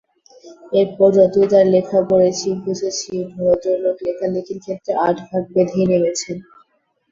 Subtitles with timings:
[0.73, 6.37] এরপর যতই তাঁর লেখা পড়েছি, বুঝেছি, ভদ্রলোক লেখালেখির ক্ষেত্রে আটঘাট বেঁধেই নেমেছেন।